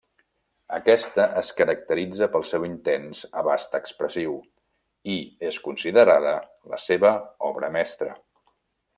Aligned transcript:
Aquesta 0.75 1.25
es 1.41 1.49
caracteritza 1.57 2.27
pel 2.35 2.45
seu 2.51 2.65
intens 2.67 3.21
abast 3.41 3.77
expressiu 3.81 4.33
i 5.17 5.21
és 5.51 5.59
considerada 5.67 6.33
la 6.73 6.81
seva 6.89 7.13
obra 7.51 7.71
mestra. 7.77 8.17